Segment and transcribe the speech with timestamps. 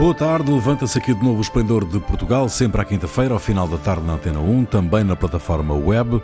[0.00, 3.68] Boa tarde, levanta-se aqui de novo o Esplendor de Portugal, sempre à quinta-feira, ao final
[3.68, 6.22] da tarde na Antena 1, também na plataforma web.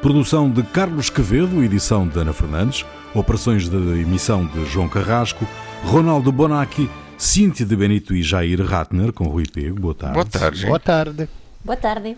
[0.00, 5.44] Produção de Carlos Quevedo, edição de Ana Fernandes, operações de emissão de João Carrasco,
[5.82, 9.80] Ronaldo Bonacci, Cíntia de Benito e Jair Ratner, com Rui Pego.
[9.80, 10.14] Boa tarde.
[10.14, 10.66] Boa tarde.
[10.66, 11.28] Boa tarde.
[11.64, 12.16] Boa tarde.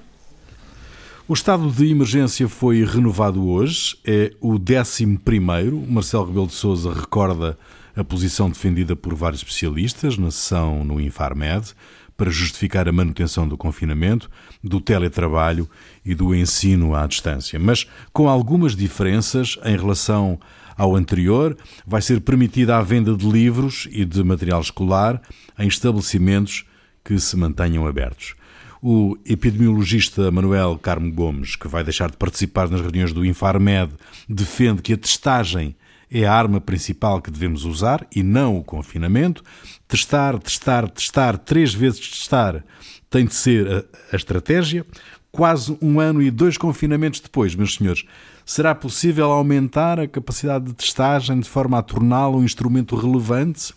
[1.27, 5.83] O estado de emergência foi renovado hoje, é o 11 primeiro.
[5.89, 7.57] Marcelo Rebelo de Sousa recorda
[7.99, 11.75] a posição defendida por vários especialistas na sessão no Infarmed
[12.17, 14.31] para justificar a manutenção do confinamento,
[14.63, 15.69] do teletrabalho
[16.05, 20.39] e do ensino à distância, mas com algumas diferenças em relação
[20.77, 25.21] ao anterior, vai ser permitida a venda de livros e de material escolar
[25.59, 26.65] em estabelecimentos
[27.05, 28.37] que se mantenham abertos.
[28.81, 33.93] O epidemiologista Manuel Carmo Gomes, que vai deixar de participar nas reuniões do Infarmed,
[34.29, 35.75] defende que a testagem
[36.11, 39.43] é a arma principal que devemos usar e não o confinamento.
[39.87, 42.65] Testar, testar, testar, três vezes testar
[43.11, 44.85] tem de ser a, a estratégia.
[45.31, 48.05] Quase um ano e dois confinamentos depois, meus senhores,
[48.45, 53.75] será possível aumentar a capacidade de testagem de forma a torná-lo um instrumento relevante?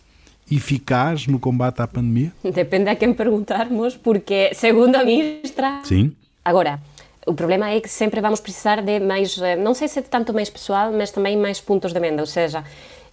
[0.50, 2.32] eficaz no combate à pandemia?
[2.42, 5.80] Depende a quem perguntarmos, porque, segundo a ministra.
[5.84, 6.12] Sim.
[6.44, 6.80] Agora,
[7.26, 10.50] o problema é que sempre vamos precisar de mais, eh, não sei se tanto mais
[10.50, 12.64] pessoal, mas também mais pontos de venda, ou seja,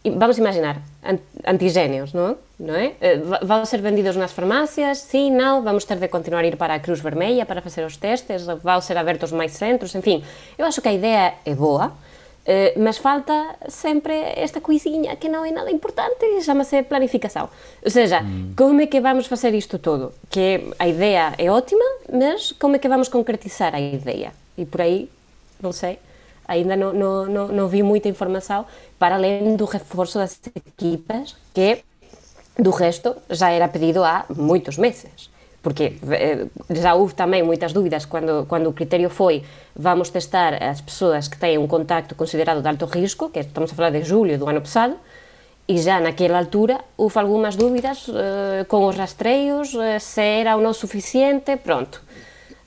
[0.03, 0.77] vamos imaginar,
[1.45, 2.93] antigénios, não, não é?
[2.99, 4.99] Eh, vão ser vendidos nas farmácias?
[4.99, 5.61] Sim, não?
[5.61, 8.45] Vamos ter de continuar a ir para a Cruz Vermelha para fazer os testes?
[8.45, 9.93] Vão ser abertos mais centros?
[9.93, 10.23] Enfim,
[10.57, 11.93] eu acho que a ideia é boa,
[12.45, 17.49] eh, mas falta sempre esta coisinha que não é nada importante, chama-se planificação.
[17.83, 18.53] Ou seja, hum.
[18.55, 20.13] como é que vamos fazer isto todo?
[20.29, 24.31] Que a ideia é ótima, mas como é que vamos concretizar a ideia?
[24.57, 25.09] E por aí,
[25.61, 25.99] não sei,
[26.47, 28.65] ainda não, não, não, não vi muita informação,
[28.97, 31.83] para além do reforço das equipas, que
[32.57, 35.29] do resto já era pedido há muitos meses
[35.61, 39.43] porque eh, já houve também muitas dúvidas quando, quando o critério foi
[39.75, 43.75] vamos testar as pessoas que têm um contacto considerado de alto risco, que estamos a
[43.75, 44.95] falar de julho do ano passado,
[45.67, 50.61] e já naquela altura houve algumas dúvidas uh, com os rastreios, uh, se era ou
[50.61, 52.01] não suficiente, pronto.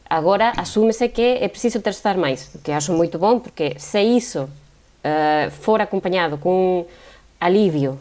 [0.08, 4.48] Agora assume-se que é preciso testar mais, que acho muito bom, porque se isso
[5.62, 6.86] for acompanhado com
[7.40, 7.98] alívio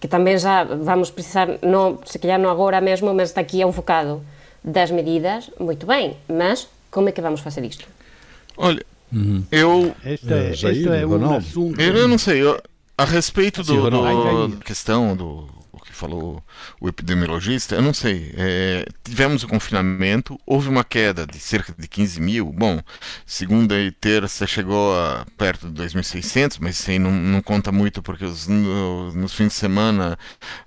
[0.00, 3.72] que também já vamos precisar, não, se calhar não agora mesmo, mas daqui a um
[3.72, 4.22] focado
[4.62, 7.86] das medidas, muito bem, mas como é que vamos fazer isto?
[8.56, 9.44] Olha, uhum.
[9.50, 9.94] eu...
[10.04, 11.80] Este é, este é um assunto...
[11.80, 12.60] Eu, eu não sei, eu,
[12.98, 15.55] a respeito do, do, questão do
[15.96, 16.42] falou
[16.80, 18.32] o epidemiologista, eu não sei.
[18.36, 22.52] É, tivemos o confinamento, houve uma queda de cerca de 15 mil.
[22.52, 22.80] Bom,
[23.24, 28.02] segunda e terça chegou a perto de 2.600, mas isso aí não, não conta muito
[28.02, 30.18] porque os, no, nos fins de semana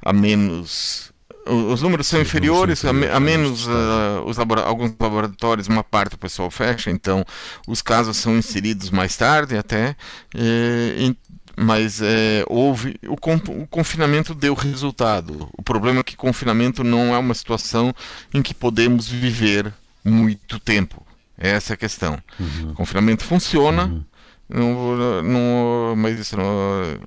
[0.04, 1.14] há menos
[1.50, 6.18] os números são inferiores, a, a menos uh, os labora alguns laboratórios, uma parte o
[6.18, 7.26] pessoal fecha, então
[7.68, 9.96] os casos são inseridos mais tarde até.
[10.36, 11.16] E,
[11.62, 15.50] mas é, houve o, o, confinamento deu resultado.
[15.58, 17.94] O problema é que confinamento não é uma situação
[18.34, 21.06] em que podemos viver muito tempo.
[21.38, 22.18] Essa é a questão.
[22.40, 22.74] Uhum.
[22.75, 23.86] Confinamento funciona.
[23.86, 24.03] Uhum.
[24.48, 26.46] Não, não, mas isso não,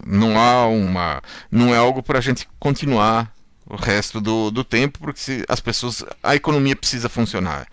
[0.06, 1.20] não há uma
[1.50, 3.34] não é algo para a gente continuar
[3.66, 7.66] o resto do, do tempo porque se, as pessoas a economia precisa funcionar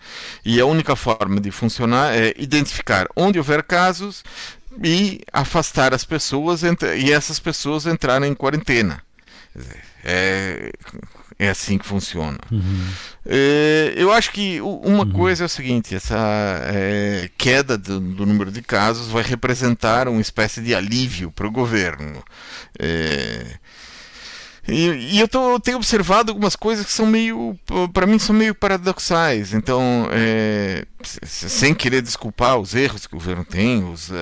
[0.44, 4.24] e a única forma de funcionar é identificar onde houver casos
[4.82, 9.02] e afastar as pessoas e essas pessoas entrarem em quarentena.
[10.04, 10.72] É,
[11.38, 12.38] é assim que funciona.
[12.50, 12.88] Uhum.
[13.26, 15.10] É, eu acho que uma uhum.
[15.10, 16.16] coisa é o seguinte: essa
[16.64, 21.50] é, queda do, do, número de casos vai representar uma espécie de alívio para o
[21.50, 22.22] governo.
[22.78, 23.58] É,
[24.68, 27.58] e, e eu tô, tenho observado algumas coisas que são meio,
[27.92, 29.52] para mim, são meio paradoxais.
[29.52, 34.14] Então, é, sem querer desculpar os erros que o governo tem, os, uh,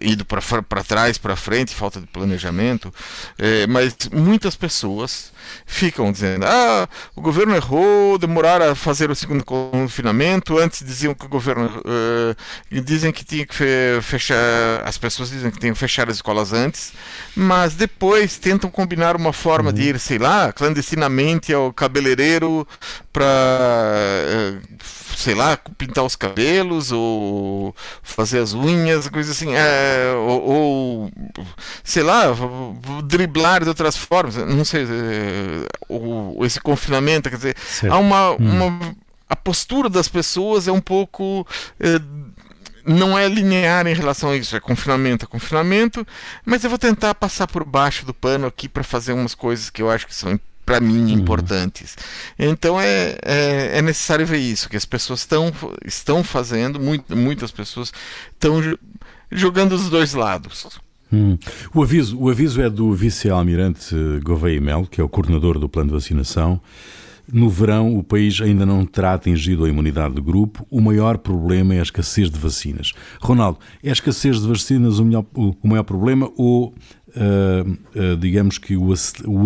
[0.00, 2.92] ido para trás, para frente, falta de planejamento,
[3.38, 5.32] é, mas muitas pessoas
[5.66, 11.26] ficam dizendo: ah, o governo errou, demoraram a fazer o segundo confinamento, antes diziam que
[11.26, 11.66] o governo.
[11.78, 13.54] Uh, dizem que tinha que
[14.02, 14.36] fechar.
[14.84, 16.92] As pessoas dizem que tinham que fechar as escolas antes,
[17.34, 19.74] mas depois tentam combinar uma forma uhum.
[19.74, 22.66] de ir, sei lá, clandestinamente ao cabeleireiro
[23.12, 23.24] para.
[23.24, 31.12] Uh, sei lá, pintar os cabelos ou fazer as unhas, coisa assim, é, ou, ou,
[31.84, 32.24] sei lá,
[33.04, 37.92] driblar de outras formas, não sei, é, ou, esse confinamento, quer dizer, certo.
[37.92, 38.36] há uma, hum.
[38.38, 38.96] uma,
[39.28, 41.46] a postura das pessoas é um pouco
[41.80, 42.00] é,
[42.84, 46.06] não é linear em relação a isso, é confinamento, é confinamento,
[46.44, 49.82] mas eu vou tentar passar por baixo do pano aqui para fazer umas coisas que
[49.82, 50.38] eu acho que são
[50.72, 51.18] para mim, uhum.
[51.18, 51.98] importantes.
[52.38, 55.52] Então é, é, é, necessário ver isso, que as pessoas estão,
[55.84, 57.92] estão fazendo, muito, muitas pessoas
[58.32, 58.58] estão
[59.30, 60.80] jogando os dois lados.
[61.12, 61.36] Hum.
[61.74, 65.90] O, aviso, o aviso é do vice-almirante Gouveia Mel, que é o coordenador do plano
[65.90, 66.58] de vacinação.
[67.30, 70.66] No verão, o país ainda não terá atingido a imunidade de grupo.
[70.70, 72.92] O maior problema é a escassez de vacinas.
[73.20, 78.58] Ronaldo, é a escassez de vacinas o, melhor, o, maior problema ou, uh, uh, digamos
[78.58, 78.92] que, o,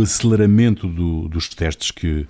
[0.02, 2.26] aceleramento do, dos testes que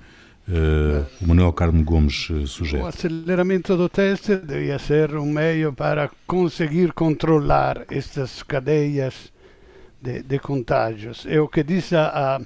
[0.48, 2.82] uh, o Manuel Carmo Gomes sugere?
[2.82, 9.32] O aceleramento do teste devia ser o meio para conseguir controlar estas cadeias
[10.02, 11.24] de, de contágios.
[11.28, 12.40] É o que diz a,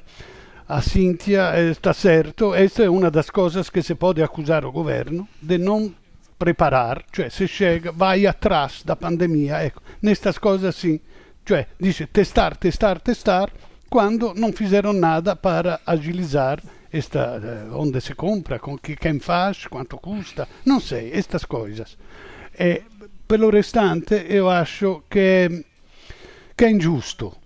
[0.71, 4.71] a a Cíntia está certo, essa é uma das coisas que se pode acusar o
[4.71, 5.93] governo de não
[6.39, 11.01] preparar, cioè se chega, vai atrás da pandemia, ecco, nestas coisas sim,
[11.45, 13.51] cioè dice testar, testar, testar,
[13.91, 16.63] quando não fizeram nada para agilizar
[16.93, 21.99] esta, eh, onde se compra, com que, quem faz, quanto custa, não sei, estas coisas.
[22.57, 22.83] E,
[23.27, 25.65] pelo restante, eu acho que,
[26.57, 27.40] que é injusto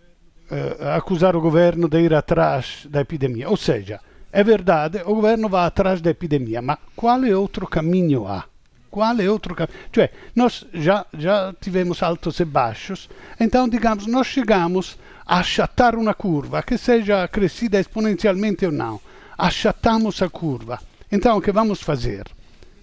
[0.51, 3.49] eh, acusar o governo de ir atrás da epidemia.
[3.49, 3.99] Ou seja,
[4.31, 8.45] é verdade, o governo vai atrás da epidemia, ma quale outro caminho há?
[8.91, 9.79] Quale outro caminho?
[9.93, 13.09] Cioè, nós já, já tivemos altos e baixos,
[13.41, 19.01] então, digamos, nós chegamos a achatar uma curva, que seja crescida exponencialmente ou não.
[19.39, 20.79] Achatamos a curva.
[21.11, 22.25] Então, o que vamos fazer?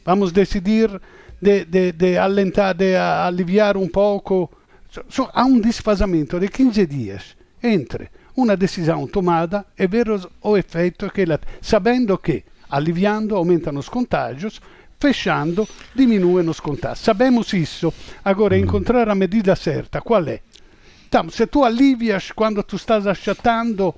[0.04, 0.90] Vamos decidir
[1.40, 4.50] de, de, de alentar, de aliviar um pouco.
[5.10, 11.08] So, há um desfazamento de 15 dias entre una decisione tomada e vero o efeito
[11.08, 14.60] che la, sabendo che aliviando aumentano os contágios,
[14.98, 17.00] fechando diminuem os contágios.
[17.00, 17.94] Sabemos isso.
[18.24, 18.60] Agora, mm.
[18.60, 20.42] encontrar a medida certa, qual é?
[21.08, 23.94] Então, se tu alivias quando tu estás achatando,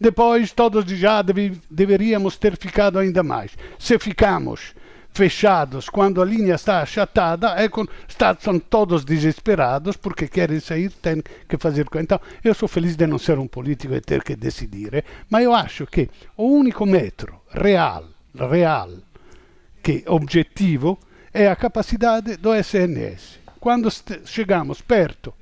[0.00, 3.52] depois todos já deve, deveríamos ter ficado ainda mais.
[3.78, 4.74] Se ficamos
[5.12, 10.90] fechados quando a linha está achatada, é com, está, são todos desesperados porque querem sair,
[10.90, 11.86] têm que fazer.
[11.96, 15.04] Então, eu sou feliz de não ser um político e ter que decidir, eh?
[15.28, 18.90] mas eu acho que o único metro real, real,
[19.82, 20.98] que objetivo
[21.32, 23.38] é a capacidade do SNS.
[23.60, 23.88] Quando
[24.24, 25.34] chegamos perto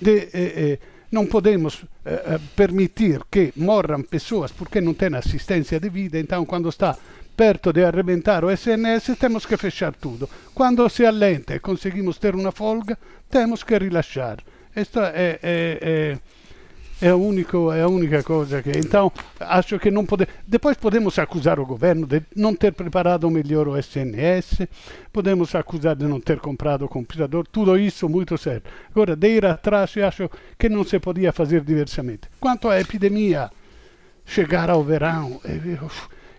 [0.00, 0.28] de.
[0.32, 0.78] Eh, eh,
[1.10, 6.44] não podemos eh, eh, permitir que morram pessoas porque não têm assistência de vida, então
[6.44, 6.96] quando está
[7.38, 10.28] perto de arrebentar o SNS, temos que fechar tudo.
[10.52, 12.98] Quando se allenta e conseguimos ter uma folga,
[13.30, 14.38] temos que rilasciar.
[14.74, 16.18] Esta é, é, é,
[17.00, 18.72] é, a único, é a única coisa que.
[18.76, 20.34] Então, acho que não podemos.
[20.48, 24.66] Depois podemos acusar o governo de não ter preparado melhor o SNS,
[25.12, 28.68] podemos acusar de não ter comprado o computador, tudo isso muito certo.
[28.90, 32.22] Agora, de ir atrás, eu acho que não se podia fazer diversamente.
[32.40, 33.48] Quanto à epidemia,
[34.26, 35.40] chegar ao verão.
[35.44, 35.88] Eu,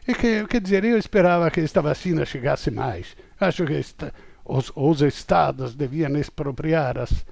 [0.10, 3.16] e que, quer dizer, eu esperava que esta vacina chegasse mais.
[3.40, 4.12] Acho que esta,
[4.44, 7.24] os, os estados deviam expropriar as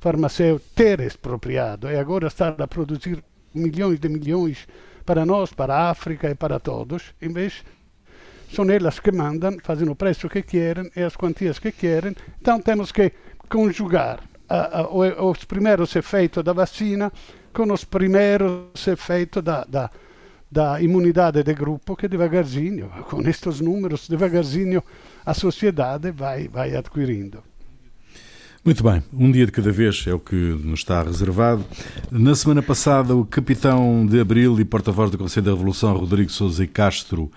[0.00, 3.22] farmacêuticas, ter expropriado, e agora estar a produzir
[3.54, 4.66] milhões de milhões
[5.06, 7.62] para nós, para a África e para todos, em vez
[8.52, 12.16] são elas que mandam, fazem o preço que querem e as quantias que querem.
[12.40, 13.12] Então temos que
[13.48, 17.12] conjugar a, a, os primeiros efeitos da vacina
[17.52, 19.88] com os primeiros efeitos da, da
[20.54, 24.84] da imunidade de grupo que devagarzinho, com estes números, devagarzinho
[25.26, 27.42] a sociedade vai, vai adquirindo.
[28.64, 31.64] Muito bem, um dia de cada vez é o que nos está reservado.
[32.08, 36.62] Na semana passada, o capitão de Abril e porta-voz do Conselho da Revolução, Rodrigo Sousa
[36.62, 37.32] e Castro,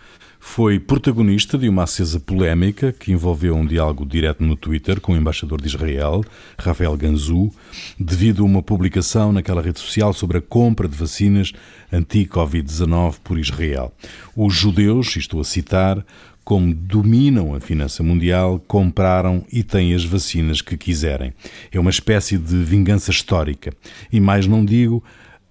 [0.48, 5.16] foi protagonista de uma acesa polémica que envolveu um diálogo direto no Twitter com o
[5.16, 6.24] embaixador de Israel,
[6.58, 7.52] Rafael Ganzu,
[8.00, 11.52] devido a uma publicação naquela rede social sobre a compra de vacinas
[11.92, 13.94] anti-Covid-19 por Israel.
[14.36, 16.04] Os judeus, estou a citar,
[16.44, 21.34] como dominam a finança mundial, compraram e têm as vacinas que quiserem.
[21.72, 23.74] É uma espécie de vingança histórica.
[24.12, 25.04] E mais não digo,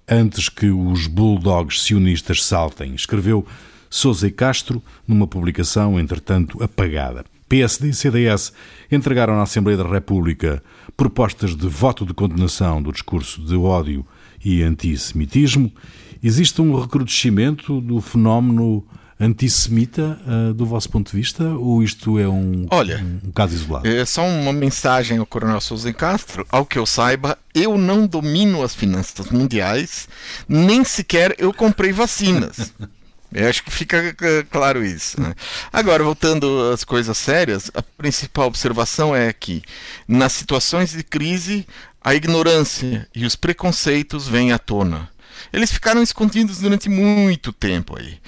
[0.09, 3.47] antes que os bulldogs sionistas saltem, escreveu
[3.97, 7.25] Sousa e Castro numa publicação, entretanto, apagada.
[7.49, 8.53] PSD e CDS
[8.93, 10.63] entregaram à Assembleia da República
[10.95, 14.05] propostas de voto de condenação do discurso de ódio
[14.45, 15.73] e antissemitismo.
[16.23, 18.87] Existe um recrudescimento do fenómeno
[19.19, 23.55] antissemita uh, do vosso ponto de vista ou isto é um, Olha, um, um caso
[23.55, 23.89] isolado?
[23.89, 26.47] É só uma mensagem ao Coronel Souza Castro.
[26.51, 30.07] Ao que eu saiba, eu não domino as finanças mundiais,
[30.47, 32.75] nem sequer eu comprei vacinas.
[33.37, 34.17] Eu acho que fica
[34.51, 35.21] claro isso.
[35.21, 35.35] Né?
[35.71, 39.63] Agora, voltando às coisas sérias, a principal observação é que,
[40.09, 41.67] nas situações de crise,
[42.03, 45.11] a ignorância e os preconceitos vêm à tona.
[45.53, 48.19] Eles ficaram escondidos durante muito tempo aí.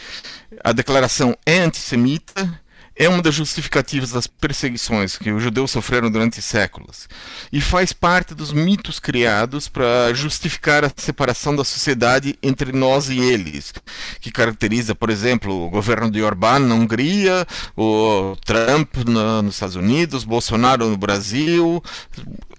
[0.62, 2.60] A declaração é antissemita,
[2.98, 7.08] é uma das justificativas das perseguições que os judeus sofreram durante séculos
[7.52, 13.20] e faz parte dos mitos criados para justificar a separação da sociedade entre nós e
[13.20, 13.72] eles,
[14.20, 19.76] que caracteriza, por exemplo, o governo de Orbán na Hungria, o Trump na, nos Estados
[19.76, 21.80] Unidos, Bolsonaro no Brasil,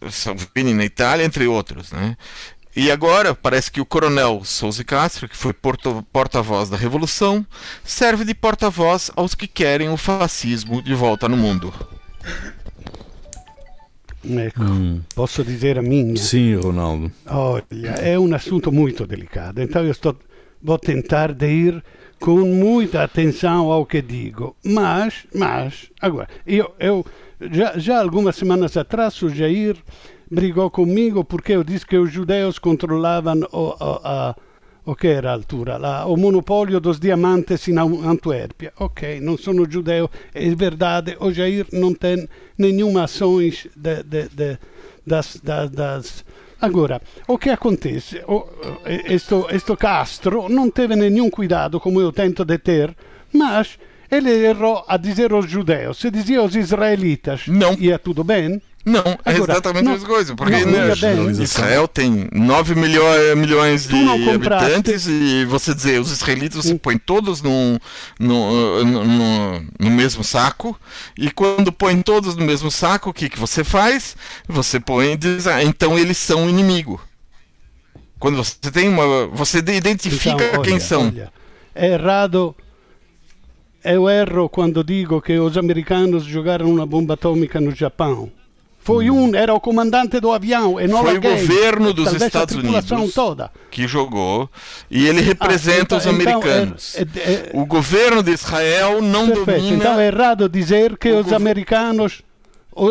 [0.10, 2.16] Salvini na Itália, entre outros, né?
[2.76, 7.46] E agora parece que o coronel Souza Castro, que foi porta-voz da Revolução,
[7.84, 11.74] serve de porta-voz aos que querem o fascismo de volta no mundo.
[14.24, 15.02] Ecco, hum.
[15.16, 16.16] posso dizer a minha?
[16.18, 17.12] Sim, Ronaldo.
[17.26, 20.16] Olha, é um assunto muito delicado, então eu estou,
[20.62, 21.84] vou tentar de ir
[22.20, 24.56] com muita atenção ao que digo.
[24.64, 27.06] Mas, mas, agora, eu, eu
[27.52, 29.78] já, já algumas semanas atrás o Jair
[30.30, 34.36] brigou comigo porque eu disse que os judeus controlavam o, a,
[34.86, 35.78] o que era a altura?
[35.78, 38.74] La, o monopólio dos diamantes em Antuérpia.
[38.80, 44.58] Ok, não sou judeu, é verdade, o Jair não tem nenhuma ações de, de, de,
[45.06, 46.26] das, das, das
[46.62, 48.22] Agora, o que acontece?
[48.28, 48.46] O,
[49.06, 52.94] este, Castro não teve nenhum cuidado, como eu tento de ter,
[53.34, 53.80] mas
[54.12, 55.98] ele errou a dizer aos judeus.
[56.00, 57.74] Se dizia aos israelitas, não.
[57.76, 60.36] ia tudo bem, não, é exatamente não, a mesma coisa.
[60.36, 60.94] Porque não, né,
[61.44, 66.78] Israel tem 9 milhões, milhões de habitantes e você dizer, os israelitas você hum.
[66.78, 67.80] põe todos no,
[68.20, 70.80] no, no, no, mesmo saco
[71.18, 74.16] e quando põe todos no mesmo saco, o que, que você faz?
[74.48, 77.02] Você põe diz, ah, então eles são inimigo.
[78.18, 79.28] Quando você tem uma.
[79.28, 81.08] Você identifica então, olha, quem são.
[81.08, 81.32] Olha,
[81.76, 82.56] é errado.
[83.82, 88.30] Eu erro quando digo que os americanos jogaram uma bomba atômica no Japão.
[88.90, 93.14] Foi um, era o comandante do avião e não Foi o governo dos Estados Unidos
[93.14, 93.52] toda.
[93.70, 94.50] que jogou
[94.90, 96.96] e ele representa ah, então, os americanos.
[96.98, 99.62] Então, é, é, o governo de Israel não perfeito.
[99.62, 99.76] domina.
[99.76, 102.24] Então é errado dizer que os americanos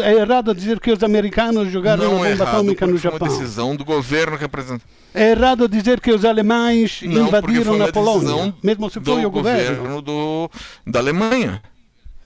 [0.03, 3.19] é errado dizer que os americanos jogaram não uma bomba errado, atômica no Japão.
[3.19, 4.85] Foi uma decisão do governo representante.
[5.13, 9.77] É errado dizer que os alemães não, invadiram na Polônia, mesmo se foi o governo.
[9.77, 10.51] governo do,
[10.87, 11.61] da Alemanha.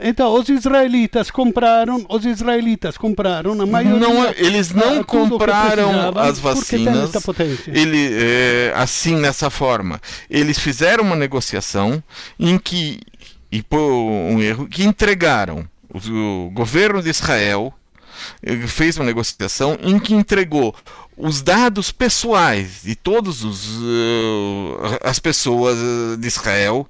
[0.02, 3.98] Então, os israelitas compraram, os israelitas compraram a maioria.
[4.00, 7.12] Não, eles não compraram as vacinas.
[7.66, 12.02] Ele, é, assim nessa forma, eles fizeram uma negociação
[12.38, 13.00] em que
[13.50, 17.72] e por um erro que entregaram o, o governo de Israel
[18.42, 20.74] eh, fez uma negociação em que entregou
[21.16, 23.50] os dados pessoais de todas uh,
[25.02, 25.76] as pessoas
[26.18, 26.86] de Israel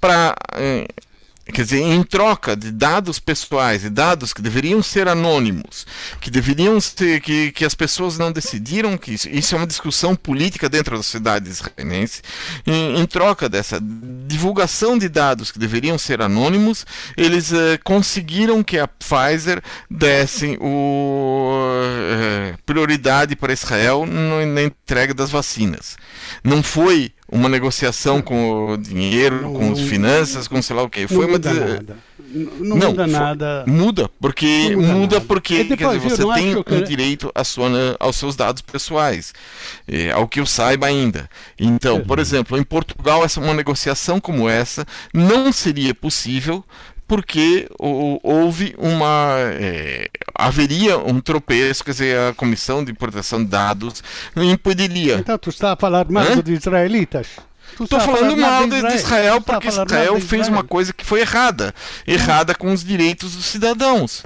[0.00, 1.07] para uh,
[1.52, 5.86] Quer dizer, em troca de dados pessoais e dados que deveriam ser anônimos,
[6.20, 10.14] que deveriam ser, que, que as pessoas não decidiram que isso, isso é uma discussão
[10.14, 12.20] política dentro da sociedade israelense,
[12.66, 13.80] em, em troca dessa
[14.26, 16.84] divulgação de dados que deveriam ser anônimos,
[17.16, 25.30] eles uh, conseguiram que a Pfizer desse o, uh, prioridade para Israel na entrega das
[25.30, 25.96] vacinas.
[26.44, 30.88] Não foi uma negociação com o dinheiro, não, com as finanças, com sei lá o
[30.88, 31.06] que.
[31.06, 31.96] Foi uma nada.
[32.30, 33.64] Não, não muda nada.
[33.66, 37.68] Muda, porque muda, muda porque depois, dizer, você tem um direito à sua,
[37.98, 39.32] aos seus dados pessoais,
[39.86, 41.28] é, ao que eu saiba ainda.
[41.58, 46.64] Então, por exemplo, em Portugal, essa uma negociação como essa não seria possível
[47.08, 47.66] porque
[48.22, 49.34] houve uma.
[49.58, 54.04] É, haveria um tropeço, quer dizer, a Comissão de Proteção de Dados
[54.36, 55.14] não impediria.
[55.14, 57.26] Então, tu está a falar mal dos israelitas?
[57.80, 60.52] Estou falando mal de Israel, de Israel porque Israel fez Israel.
[60.52, 61.74] uma coisa que foi errada
[62.06, 64.24] errada com os direitos dos cidadãos.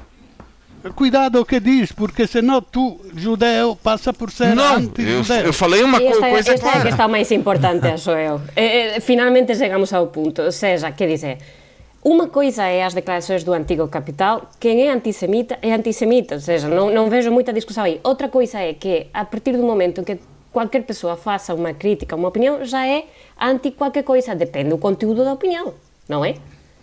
[0.97, 5.85] Cuidado o que diz, porque senão tu, judeu, passa por ser Não, eu, eu falei
[5.85, 6.79] uma esta, coisa esta clara.
[6.79, 8.41] é a questão mais importante, acho eu.
[8.57, 11.39] Eh, eh, finalmente chegamos ao ponto, ou seja, que dizer,
[12.05, 16.67] Uma coisa é as declarações do antigo capital, quem é antissemita é antissemita, ou seja,
[16.67, 18.01] não, não vejo muita discussão aí.
[18.03, 20.19] Outra coisa é que, a partir do momento em que
[20.53, 23.05] qualquer pessoa faça uma crítica, uma opinião, já é
[23.41, 25.75] anti qualquer coisa, depende do conteúdo da opinião,
[26.09, 26.35] não é?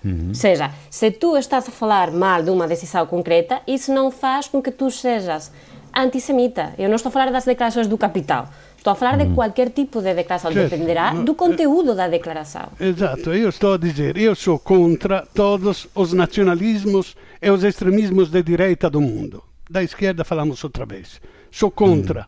[0.06, 0.30] Uhum.
[0.30, 4.48] Ou seja, se tu estás a falar mal de uma decisão concreta, isso não faz
[4.48, 5.52] com que tu sejas
[5.96, 6.74] antissemita.
[6.78, 8.50] Eu não estou a falar das declarações do capital.
[8.78, 10.70] Estou a falar de qualquer tipo de declaração, certo.
[10.70, 12.70] dependerá do conteúdo da declaração.
[12.80, 18.42] Exato, eu estou a dizer, eu sou contra todos os nacionalismos e os extremismos de
[18.42, 19.44] direita do mundo.
[19.70, 21.20] Da esquerda falamos outra vez.
[21.52, 22.28] Sou contra.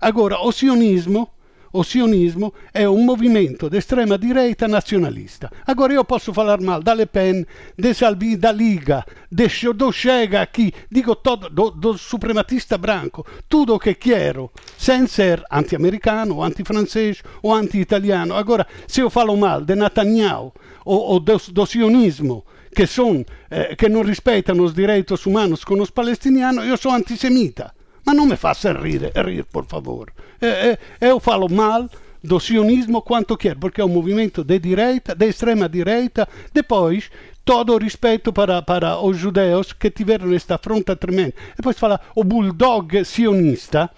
[0.00, 1.28] Agora, o sionismo,
[1.72, 5.50] o sionismo é um movimento de extrema direita nacionalista.
[5.66, 7.46] Agora eu posso falar mal da Le Pen,
[7.78, 13.74] de Salvini, da Liga, de, do Chega aqui, digo todo, do, do suprematista branco, tudo
[13.74, 18.34] o quero, sem ser anti-americano, anti-francês ou anti-italiano.
[18.34, 20.52] Agora, se eu falo mal de Netanyahu
[20.84, 25.80] ou, ou do, do sionismo, que, son, eh, que non rispettano os direitos humanos con
[25.80, 27.76] os palestinianos, io sono antisemita.
[28.04, 30.12] Ma non mi faccia ridere, rir, por favor.
[30.40, 31.88] Eh, eh, eu falo mal
[32.22, 36.28] do sionismo quanto quer, porque é um movimento de direita, de extrema direita.
[36.52, 37.10] Depois,
[37.44, 41.34] todo o respeito para, para os judeus que tiveram esta afronta tremenda.
[41.56, 43.90] Depois fala o bulldog sionista.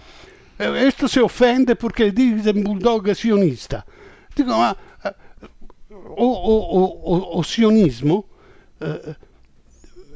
[0.57, 3.85] Questo se offende perché dice bulldog sionista.
[4.35, 4.77] Dico, ma
[6.17, 8.25] o, o, o, o sionismo
[8.81, 9.17] eh,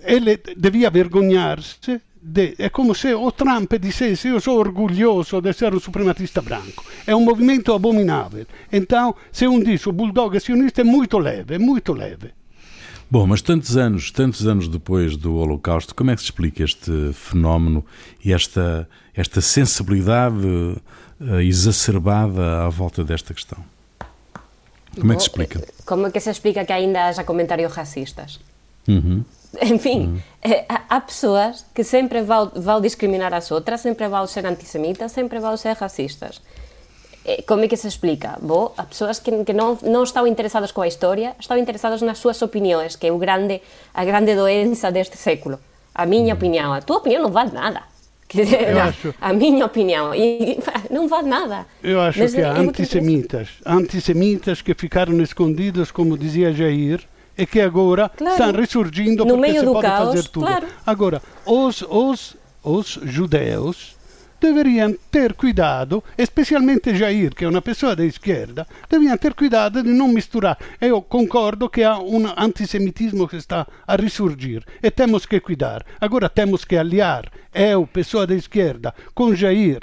[0.02, 5.74] ele devia vergognarsi de, è come se o Trump dissesse io sono orgoglioso di essere
[5.74, 10.84] un suprematista branco è un movimento abominável então se um diz o bulldog sionista é
[10.84, 12.34] muito leve é muito leve
[13.10, 17.10] Bom, mas tantos anos, tantos anos depois do Holocausto, como é que se explica este
[17.14, 17.82] fenómeno
[18.22, 20.36] e esta, esta sensibilidade
[21.18, 23.64] uh, exacerbada à volta desta questão?
[24.94, 25.66] Como é que se explica?
[25.86, 28.40] Como é que se explica que ainda haja comentários racistas?
[28.86, 29.24] Uhum.
[29.62, 30.64] Enfim, uhum.
[30.88, 35.56] há pessoas que sempre vão, vão discriminar as outras, sempre vão ser antissemitas, sempre vão
[35.56, 36.40] ser racistas.
[37.46, 38.38] Como é que se explica?
[38.40, 42.18] Bom, há pessoas que, que não, não estão interessadas com a história, estão interessadas nas
[42.18, 43.60] suas opiniões, que é o grande,
[43.92, 45.58] a grande doença deste século.
[45.94, 46.38] A minha uhum.
[46.38, 47.82] opinião, a tua opinião não vale nada.
[48.88, 49.14] Acho...
[49.20, 50.58] A minha opinião, e
[50.90, 51.66] não vale nada.
[51.82, 57.00] Eu acho Mas que há antissemitas, antissemitas que ficaram escondidos, como dizia Jair,
[57.38, 58.32] e que agora claro.
[58.32, 60.46] estão ressurgindo no porque se pode caos, fazer tudo.
[60.46, 60.66] Claro.
[60.84, 63.96] Agora, os, os, os judeus
[64.40, 69.88] deveriam ter cuidado, especialmente Jair, que é uma pessoa da esquerda, deveriam ter cuidado de
[69.88, 70.58] não misturar.
[70.80, 75.84] Eu concordo que há um antissemitismo que está a ressurgir e temos que cuidar.
[76.00, 79.80] Agora temos que aliar eu, pessoa da esquerda, com Jair,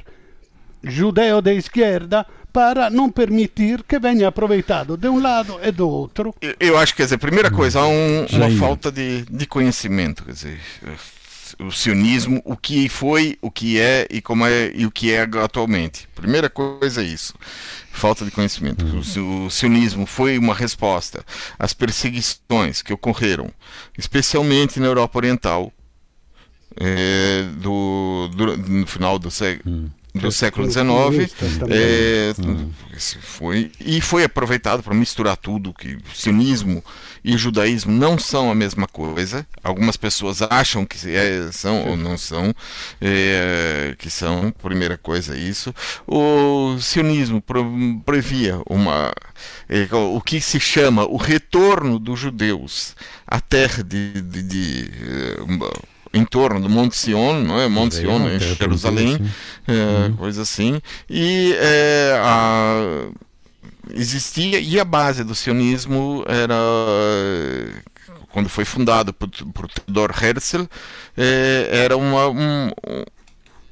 [0.84, 6.34] judeu da esquerda, para não permitir que venha aproveitado de um lado e do outro.
[6.42, 10.24] Eu, eu acho que, quer dizer, primeira coisa, há um, uma falta de, de conhecimento,
[10.24, 10.62] quer dizer,
[11.60, 15.24] o sionismo, o que foi, o que é e como é e o que é
[15.44, 16.08] atualmente.
[16.16, 17.34] Primeira coisa é isso.
[17.92, 18.86] Falta de conhecimento.
[18.86, 21.26] O, o sionismo foi uma resposta
[21.60, 23.52] às perseguições que ocorreram,
[23.98, 25.74] especialmente na Europa Oriental,
[26.78, 30.86] é, do, do, no final do século do século XIX
[31.70, 32.70] é, hum.
[33.22, 36.84] foi e foi aproveitado para misturar tudo que sionismo
[37.24, 41.90] e judaísmo não são a mesma coisa algumas pessoas acham que é, são Sim.
[41.90, 42.56] ou não são
[43.02, 45.74] é, que são primeira coisa isso
[46.08, 47.44] o sionismo
[48.06, 49.14] previa uma
[49.68, 52.96] é, o que se chama o retorno dos judeus
[53.28, 54.92] à terra de, de, de
[56.16, 57.68] em torno do Monte Sion, não é?
[57.68, 59.32] Monte Sion em Jerusalém, assim.
[59.68, 60.16] é, uhum.
[60.16, 60.82] coisa assim.
[61.10, 63.08] E é, a,
[63.94, 66.56] existia, e a base do sionismo era
[68.32, 70.64] quando foi fundado por, por Theodor Herzl,
[71.18, 72.70] é, era uma, um,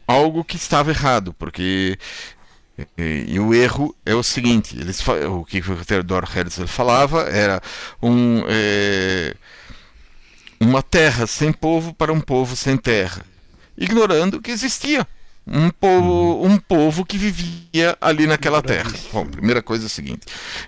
[0.08, 1.98] algo que estava errado, porque
[2.98, 7.62] e, e, o erro é o seguinte: eles, o que o Theodor Herzl falava era
[8.02, 8.44] um.
[8.48, 9.36] É,
[10.64, 13.24] uma terra sem povo para um povo sem terra,
[13.78, 15.08] ignorando que existia
[15.46, 16.54] um povo, uhum.
[16.54, 18.92] um povo que vivia ali naquela terra.
[19.12, 20.22] Bom, primeira coisa é a seguinte: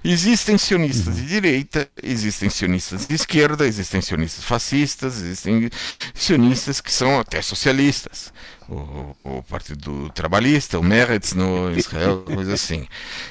[0.03, 1.27] existem sionistas de uhum.
[1.27, 5.69] direita, existem sionistas de esquerda, existem sionistas fascistas, existem
[6.13, 8.33] sionistas que são até socialistas.
[8.67, 12.87] O, o Partido Trabalhista, o Meretz no Israel, coisa assim.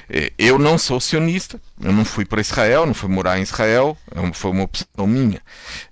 [0.09, 3.99] É, eu não sou sionista, eu não fui para Israel, não fui morar em Israel,
[4.15, 5.43] é foi uma opção minha,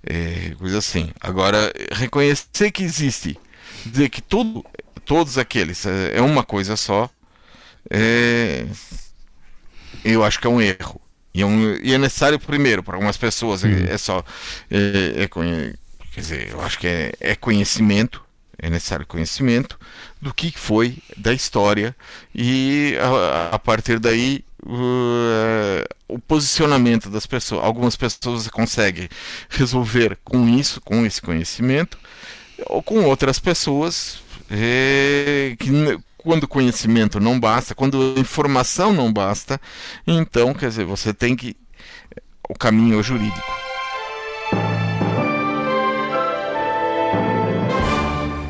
[0.01, 1.11] é, coisa assim.
[1.19, 3.37] Agora, reconhecer que existe,
[3.85, 4.63] dizer que tudo
[5.05, 7.09] todos aqueles é, é uma coisa só,
[7.89, 8.65] é,
[10.03, 11.01] eu acho que é um erro.
[11.33, 14.23] E é, um, e é necessário, primeiro, para algumas pessoas, é, é só.
[14.69, 18.23] É, é, quer dizer, eu acho que é, é conhecimento,
[18.57, 19.79] é necessário conhecimento
[20.21, 21.95] do que foi da história
[22.33, 27.63] e a, a partir daí uh, o posicionamento das pessoas.
[27.63, 29.09] Algumas pessoas conseguem
[29.49, 31.97] resolver com isso, com esse conhecimento,
[32.67, 35.69] ou com outras pessoas é, que
[36.17, 39.59] quando conhecimento não basta, quando informação não basta,
[40.07, 41.55] então, quer dizer, você tem que
[42.49, 43.63] o caminho é jurídico.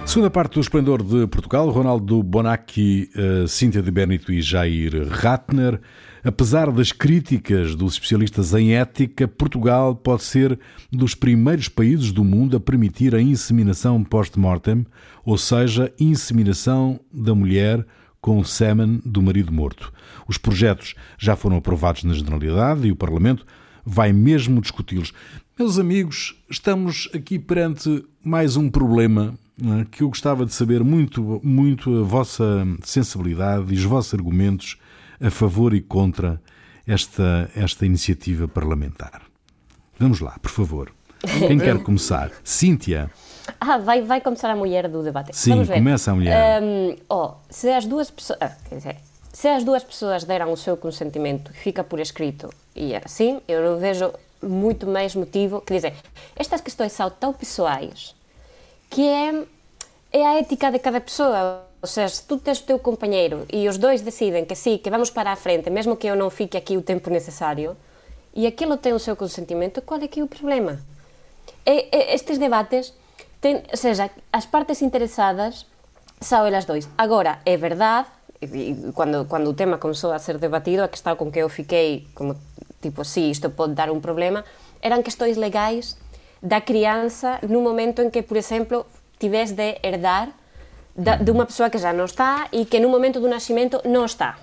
[0.05, 5.79] Segunda parte do Esplendor de Portugal, Ronaldo Bonacci, uh, Cíntia de Bernito e Jair Ratner.
[6.23, 10.57] Apesar das críticas dos especialistas em ética, Portugal pode ser
[10.89, 14.85] dos primeiros países do mundo a permitir a inseminação post-mortem,
[15.25, 17.85] ou seja, inseminação da mulher
[18.21, 19.91] com o sêmen do marido morto.
[20.25, 23.45] Os projetos já foram aprovados na Generalidade e o Parlamento
[23.85, 25.11] vai mesmo discuti-los.
[25.59, 29.85] Meus amigos, estamos aqui perante mais um problema é?
[29.91, 34.77] que eu gostava de saber muito, muito a vossa sensibilidade e os vossos argumentos
[35.23, 36.41] a favor e contra
[36.85, 39.21] esta, esta iniciativa parlamentar.
[39.97, 40.93] Vamos lá, por favor.
[41.47, 42.31] Quem quer começar?
[42.43, 43.09] Cíntia.
[43.59, 45.35] Ah, vai, vai começar a mulher do debate.
[45.35, 46.61] Sim, começa a mulher.
[46.61, 48.39] Um, oh, se as duas pessoas.
[48.41, 48.97] Ah, quer dizer,
[49.31, 53.63] se as duas pessoas deram o seu consentimento, fica por escrito e é assim, eu
[53.63, 55.61] não vejo muito mais motivo.
[55.61, 55.93] Quer dizer,
[56.35, 58.13] estas questões são tão pessoais
[58.89, 59.43] que é,
[60.11, 61.65] é a ética de cada pessoa.
[61.83, 64.89] Ou seja, se tu tens o teu companheiro e os dois decidem que sim, que
[64.89, 67.75] vamos para a frente, mesmo que eu não fique aqui o tempo necessário,
[68.33, 70.79] e aquilo tem o seu consentimento, qual é que é o problema?
[71.65, 72.93] É, é, estes debates,
[73.41, 75.65] têm, ou seja, as partes interessadas
[76.21, 76.87] são elas dois.
[76.97, 78.07] Agora, é verdade,
[78.41, 82.07] e quando, quando o tema começou a ser debatido, a questão com que eu fiquei
[82.15, 82.33] como
[82.81, 84.45] tipo, sim, isto pode dar um problema,
[84.81, 85.97] eram questões legais
[86.41, 88.85] da criança no momento em que, por exemplo,
[89.19, 90.29] tivesse de herdar
[90.95, 94.37] de uma pessoa que já não está e que no momento do nascimento não está.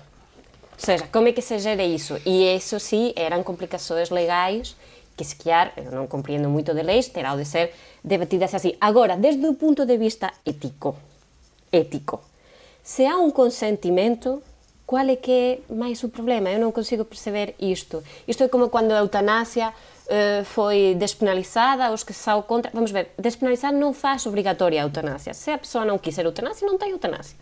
[0.73, 2.17] Ou seja, como é que se gera isso?
[2.25, 4.75] E isso sim eram complicações legais
[5.15, 8.75] que se calhar, eu não compreendo muito de leis, terá de ser debatidas assim.
[8.81, 10.95] Agora, desde o ponto de vista ético,
[11.71, 12.21] ético,
[12.83, 14.41] se há um consentimento,
[14.85, 16.49] qual é que é mais o problema?
[16.49, 18.03] Eu não consigo perceber isto.
[18.27, 19.71] Isto é como quando a eutanásia
[20.11, 22.69] uh, foi despenalizada, os que são contra...
[22.73, 25.33] Vamos ver, despenalizar não faz obrigatória a eutanásia.
[25.33, 27.37] Se a pessoa não quiser eutanásia, não tem eutanásia.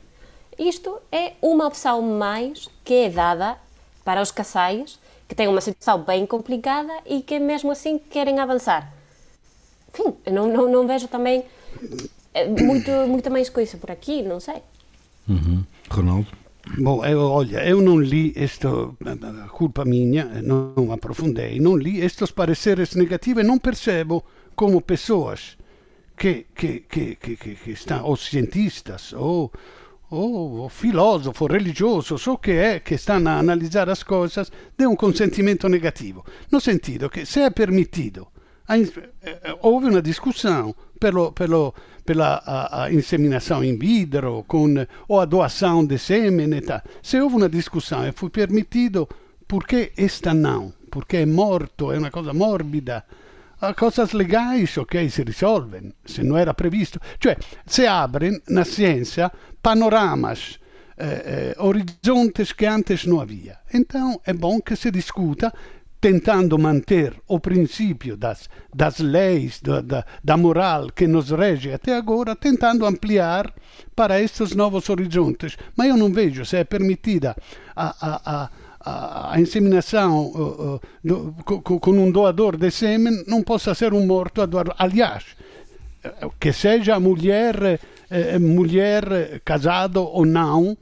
[0.58, 3.58] Isto é uma opção mais que é dada
[4.04, 8.92] para os casais que têm uma situação bem complicada e que mesmo assim querem avançar.
[9.94, 11.46] Enfim, não, não, não vejo também
[12.34, 14.62] eh, muito, muito mais coisa por aqui, não sei.
[15.28, 15.64] Uhum.
[15.90, 16.28] Ronaldo?
[16.78, 18.96] Bom, eu, olha, eu não li isto,
[19.52, 24.24] culpa minha, não aprofundei, não li estes pareceres negativos não percebo
[24.56, 25.58] como pessoas
[26.16, 29.52] que, que, que, que, que estão, ou cientistas, ou,
[30.12, 34.96] ou, ou filósofos, religiosos, o que é, que estão a analisar as coisas, dê um
[34.96, 36.24] consentimento negativo.
[36.52, 38.28] No sentido que se é permitido,
[39.62, 41.74] houve uma discussão pelo, pelo,
[42.10, 44.74] pela a, a inseminação in vitro com,
[45.08, 46.82] ou a doação de sêmen tal.
[47.04, 49.08] Se houve uma discussão e foi permitido,
[49.48, 50.74] por que esta não?
[50.90, 53.06] Porque é morto, é uma coisa morbida.
[53.62, 57.00] A coisas legais, ok, si risolvono, se non era previsto.
[57.20, 59.30] Cioè, si apre na ciência
[59.62, 60.58] panoramas,
[60.98, 63.60] eh, eh, horizontes que antes não havia.
[63.72, 65.54] Então, é bom que se discuta
[66.02, 71.96] tentando manter o princípio das, das leis, da, da, da, moral que nos rege até
[71.96, 73.54] agora, tentando ampliar
[73.96, 75.58] para estes novos horizontes.
[75.76, 77.36] Mas eu não vejo se é permitida
[77.76, 83.76] a, a, a, a inseminação uh, uh, do, com um doador de sêmen, não possa
[83.76, 84.74] ser um morto a doar.
[84.78, 85.26] Aliás,
[86.40, 90.78] que seja mulher, eh, mulher casado ou não,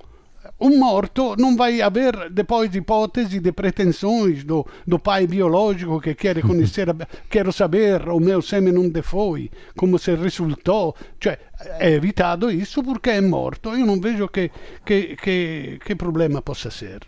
[0.59, 6.41] um morto não vai haver depois ipótese de pretensões do, do pai biológico que quer
[6.41, 6.87] conhecer,
[7.29, 10.95] quero saber o meu sêmen onde foi, como se resultou.
[11.21, 11.37] Cioè,
[11.79, 13.69] é evitado isso porque é morto.
[13.69, 14.51] Eu não vejo que,
[14.85, 17.01] que, que, que problema possa ser.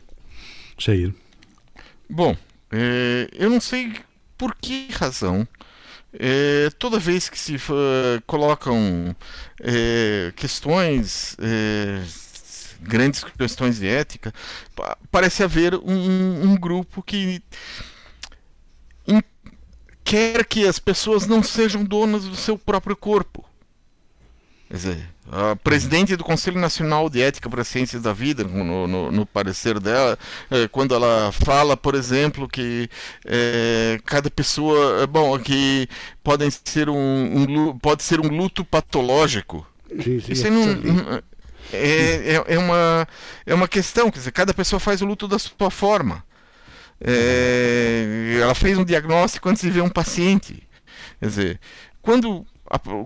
[0.77, 1.13] Jair.
[2.09, 2.35] Bom,
[2.71, 3.93] é, eu não sei
[4.37, 5.47] por que razão
[6.13, 9.15] é, toda vez que se uh, colocam
[9.61, 11.35] é, questões
[12.81, 14.33] grandes questões de ética,
[15.11, 17.41] parece haver um, um grupo que
[20.03, 23.45] quer que as pessoas não sejam donas do seu próprio corpo.
[24.67, 28.87] Quer dizer, a presidente do Conselho Nacional de Ética para as Ciências da Vida, no,
[28.87, 30.17] no, no parecer dela,
[30.49, 32.89] é, quando ela fala, por exemplo, que
[33.25, 35.87] é, cada pessoa, bom, que
[36.23, 39.65] podem ser um, um, pode ser um luto patológico.
[39.89, 41.21] Sim, sim, Isso não,
[41.73, 43.07] é, é, é, uma,
[43.45, 46.23] é uma questão, quer dizer, cada pessoa faz o luto da sua forma.
[47.01, 50.67] É, ela fez um diagnóstico antes de ver um paciente.
[51.19, 51.59] Quer dizer,
[52.01, 52.45] quando,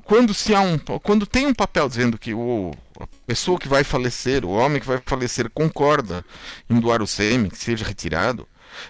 [0.06, 3.84] quando, se há um, quando tem um papel dizendo que o, a pessoa que vai
[3.84, 6.24] falecer, o homem que vai falecer, concorda
[6.70, 8.48] em doar o sêmen, que seja retirado,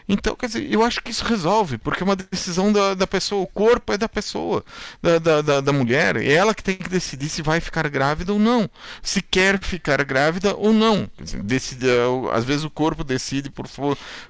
[0.07, 3.41] Então, quer dizer, eu acho que isso resolve, porque é uma decisão da, da pessoa,
[3.41, 4.63] o corpo é da pessoa,
[5.01, 8.33] da, da, da, da mulher, é ela que tem que decidir se vai ficar grávida
[8.33, 8.69] ou não,
[9.01, 11.09] se quer ficar grávida ou não.
[11.19, 11.87] Dizer, decide,
[12.31, 13.67] às vezes o corpo decide por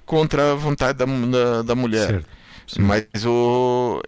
[0.06, 2.08] contra a vontade da, da, da mulher.
[2.08, 2.30] Certo.
[2.80, 4.02] Mas o,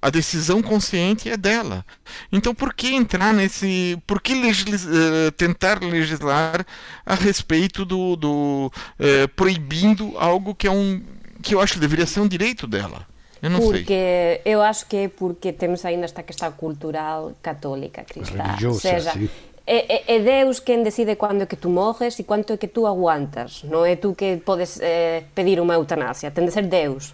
[0.00, 1.84] a decisão consciente é dela.
[2.32, 3.98] Então, por que entrar nesse.
[4.06, 6.66] Por que legisla, eh, tentar legislar
[7.04, 8.16] a respeito do.
[8.16, 11.02] do eh, proibindo algo que é um.
[11.42, 13.06] que eu acho que deveria ser um direito dela?
[13.42, 14.40] Eu não porque sei.
[14.44, 18.42] eu acho que é porque temos ainda esta questão cultural católica cristã.
[18.42, 19.28] Religiosa, Ou seja, sim.
[19.66, 22.86] É, é, Deus quem decide quando é que tu morres e quanto é que tu
[22.86, 23.64] aguantas.
[23.64, 27.12] Não é tu que podes eh, pedir uma eutanásia, tem de ser Deus.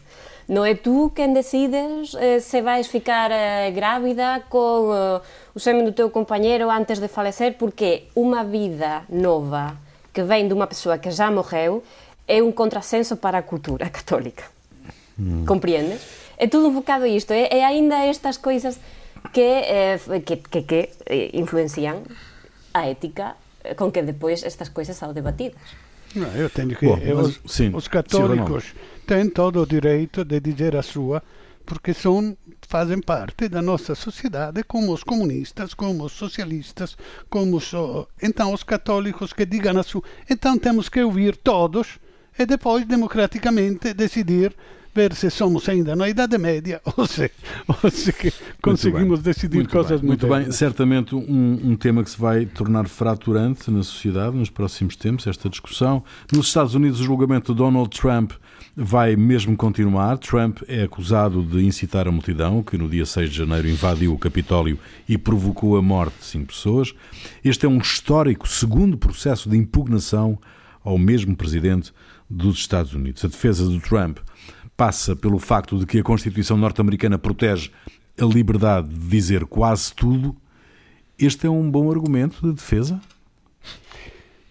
[0.49, 5.21] Não é tu quem decides eh, se vais ficar eh, grávida com eh,
[5.55, 9.77] o sêmen do teu companheiro antes de falecer, porque uma vida nova
[10.13, 11.83] que vem de uma pessoa que já morreu
[12.27, 14.45] é um contrassenso para a cultura católica.
[15.19, 15.45] Hum.
[15.47, 16.03] Compreendes?
[16.37, 17.33] É tudo um bocado isto.
[17.33, 18.79] É, é ainda estas coisas
[19.33, 19.63] que,
[20.27, 20.91] que, que, que
[21.33, 22.03] influenciam
[22.75, 23.37] a ética
[23.77, 25.61] com que depois estas coisas são debatidas.
[26.15, 26.87] Não, eu tenho que.
[26.87, 28.75] Bom, os, sim, os católicos
[29.07, 31.23] têm todo o direito de dizer a sua,
[31.65, 32.37] porque são,
[32.69, 36.97] fazem parte da nossa sociedade, como os comunistas, como os socialistas,
[37.31, 37.73] como os.
[38.23, 40.03] Então, os católicos que digam a sua.
[40.29, 41.99] Então, temos que ouvir todos
[42.39, 44.55] e depois, democraticamente, decidir
[44.95, 47.31] ver se somos ainda na Idade Média ou se,
[47.67, 50.09] ou se conseguimos decidir muito coisas bem.
[50.09, 50.51] muito bem.
[50.51, 55.49] Certamente um, um, tema que se vai tornar fraturante na sociedade nos próximos tempos, esta
[55.49, 56.05] discussão.
[56.33, 58.33] Nos Estados Unidos, o julgamento de Donald Trump
[58.77, 60.19] vai mesmo continuar.
[60.19, 64.19] Trump é acusado de incitar a multidão, que no dia 6 de janeiro invadiu o
[64.19, 64.79] Capitólio
[65.09, 66.95] e provocou a morte de cinco pessoas.
[67.45, 70.39] Este é um histórico segundo processo de impugnação
[70.85, 71.93] ao mesmo presidente
[72.29, 73.25] dos Estados Unidos.
[73.25, 74.19] A defesa do Trump
[74.83, 77.71] passa pelo facto de que a Constituição norte-americana protege
[78.21, 80.35] a liberdade de dizer quase tudo.
[81.17, 83.01] Este é um bom argumento de defesa?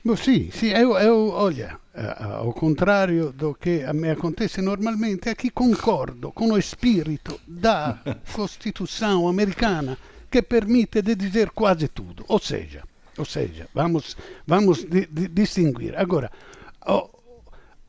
[0.06, 1.78] Bom, sim, sim eu, eu, olha,
[2.18, 8.00] ao contrário do que me acontece normalmente, aqui concordo com o espírito da
[8.32, 9.98] Constituição americana
[10.32, 12.24] que permite de dizer quase tudo.
[12.30, 12.84] Ou seja,
[13.18, 14.16] ou seja vamos,
[14.48, 15.94] vamos di, di, distinguir.
[15.98, 16.32] Agora,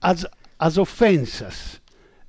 [0.00, 0.26] as,
[0.58, 1.80] as ofensas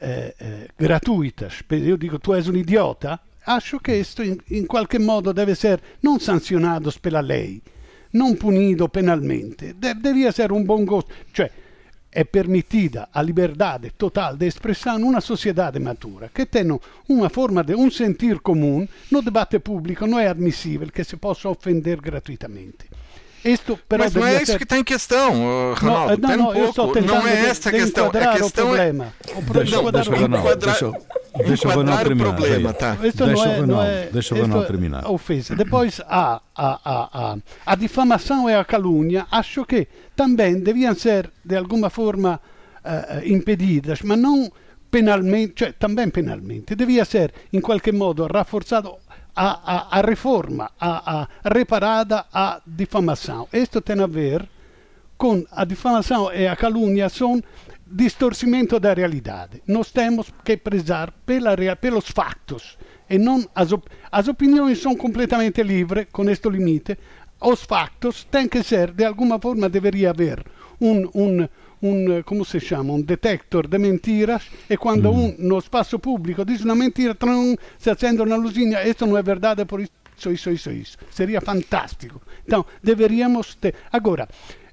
[0.04, 5.00] eh, eh, gratuitas, eu digo tu és um idiota, acho que isto in, in qualche
[5.00, 7.62] modo deve ser non sanzionato pela lei,
[8.12, 11.50] non punito penalmente, de, devia ser un buon gosto, cioè
[12.10, 17.74] è permitida a liberdade total de expressão numa sociedade matura, que tem uma forma de
[17.74, 22.88] um sentir comum, no debate público não é admissível que se possa ofender gratuitamente.
[23.46, 24.58] Isto, Mas não é isso ser...
[24.58, 26.28] que está em questão, Ronaldo.
[26.28, 27.02] Não, não, um pouco.
[27.02, 28.08] não é esta a questão.
[28.08, 29.14] A questão o problema.
[29.28, 29.38] é.
[29.38, 30.92] O problema deixa, deixa, enquadrar, deixa,
[31.46, 32.36] deixa o Ronaldo terminar.
[32.36, 32.98] Problema, tá?
[33.04, 35.12] Isto deixa, é, o Ronaldo, é, deixa o Ronaldo terminar.
[35.12, 35.56] Ofesa.
[35.56, 41.30] Depois a, a, a, a, a difamação e a calúnia, acho que também deviam ser
[41.44, 42.40] de alguma forma
[42.86, 44.50] uh, impedidas, mas não
[44.90, 49.00] penalmente, cioè também penalmente, devia ser in qualche modo rafforzado
[49.36, 53.48] a, a, a reforma, a, a reparada a difamação.
[53.52, 54.48] Isto tem a ver
[55.18, 57.42] com a difamação e a calúnia são
[57.86, 59.62] distorcimento da realidade.
[59.68, 62.78] Nós temos que prezar pela, pelos factos
[63.10, 66.98] e não as, op as opiniões são completamente livres com este limite.
[67.42, 70.44] Os factos têm que ser, de alguma forma, deveria haver
[70.80, 71.48] um, um,
[71.84, 75.18] un, come si chiama, un detector de mentiras e quando mm.
[75.18, 79.22] un no espaço público diz uma mentira, trum, se acende uma luzinha, isso não é
[79.22, 80.98] verdade, por isso, isso, isso, isso.
[81.10, 82.22] Seria fantástico.
[82.46, 83.76] Então, deveríamos ter...
[83.92, 84.28] Agora,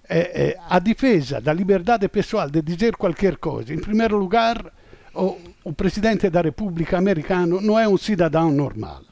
[0.08, 4.72] eh, eh, a difesa da liberdade pessoal de dizer qualquer coisa, em primeiro lugar,
[5.14, 9.02] o, o presidente da República americano não é um cidadão normal.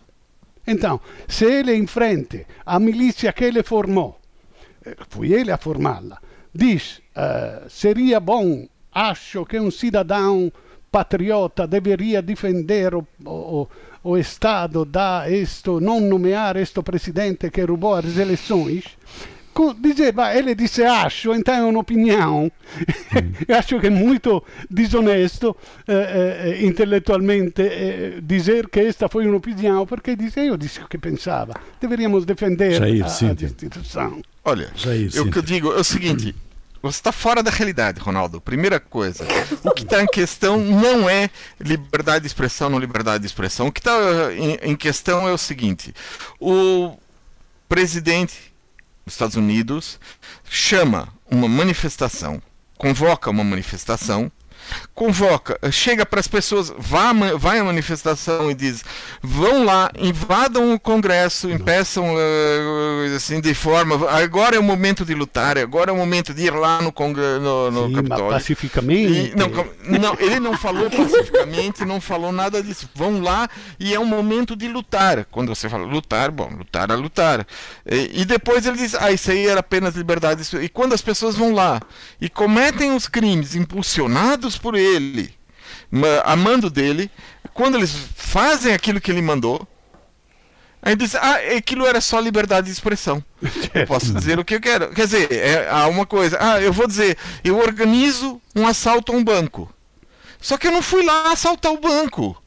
[0.66, 4.20] Então, se ele enfrente a milícia que ele formou,
[4.84, 6.20] eh, foi ele a formá-la,
[6.54, 10.52] diz uh, seria bom, acho que um cidadão
[10.90, 13.68] patriota deveria defender o, o,
[14.02, 18.96] o Estado da isto, não nomear este presidente que roubou as eleições,
[19.78, 22.50] dizeva, ele disse acho, então é uma opinião.
[23.12, 23.52] Mm.
[23.54, 29.86] acho que é muito desonesto eh, eh, intelectualmente eh, dizer que esta foi uma opinião,
[29.86, 31.54] porque disse, eu disse o que pensava.
[31.80, 34.10] Deveríamos defender Jair, a.
[34.44, 36.34] Olha, Jair, eu que eu digo é o seguinte.
[36.80, 38.40] Você está fora da realidade, Ronaldo.
[38.40, 39.26] Primeira coisa.
[39.64, 41.28] O que está em questão não é
[41.60, 43.66] liberdade de expressão, não liberdade de expressão.
[43.66, 43.92] O que está
[44.32, 45.92] em, em questão é o seguinte:
[46.40, 46.96] o
[47.68, 48.52] presidente
[49.12, 49.98] Estados Unidos
[50.48, 52.42] chama uma manifestação,
[52.76, 54.30] convoca uma manifestação
[54.94, 58.84] convoca, chega para as pessoas, vá, vai à manifestação e diz:
[59.22, 64.10] vão lá, invadam o Congresso, impeçam uh, assim de forma.
[64.10, 67.40] Agora é o momento de lutar, agora é o momento de ir lá no, Congresso,
[67.40, 68.30] no, no Sim, Capitólio.
[68.30, 69.32] Pacificamente.
[69.32, 69.48] E, não,
[69.98, 72.88] não, ele não falou pacificamente, não falou nada disso.
[72.94, 75.24] Vão lá e é um momento de lutar.
[75.30, 77.46] Quando você fala lutar, bom, lutar é lutar.
[77.86, 80.42] E, e depois ele diz: ah, isso aí era apenas liberdade.
[80.60, 81.80] E quando as pessoas vão lá
[82.20, 85.34] e cometem os crimes impulsionados por ele,
[86.24, 87.10] amando dele,
[87.54, 89.66] quando eles fazem aquilo que ele mandou,
[90.82, 93.24] aí diz, ah, aquilo era só liberdade de expressão.
[93.74, 94.90] Eu posso dizer o que eu quero.
[94.90, 99.14] Quer dizer, é, há uma coisa, ah, eu vou dizer, eu organizo um assalto a
[99.14, 99.72] um banco.
[100.40, 102.40] Só que eu não fui lá assaltar o banco.